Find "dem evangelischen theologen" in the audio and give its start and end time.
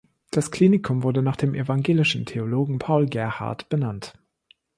1.35-2.79